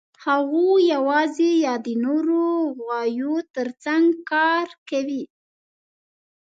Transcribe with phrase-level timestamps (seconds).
[0.25, 2.43] هغوی یواځې یا د نورو
[2.83, 5.23] غویو تر څنګ کار کوي.